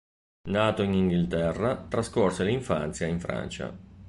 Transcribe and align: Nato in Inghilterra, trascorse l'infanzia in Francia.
Nato 0.49 0.81
in 0.81 0.93
Inghilterra, 0.93 1.77
trascorse 1.87 2.43
l'infanzia 2.43 3.05
in 3.05 3.19
Francia. 3.19 3.77